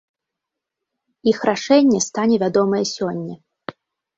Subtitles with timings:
[1.31, 3.35] Іх рашэнне стане вядомае сёння.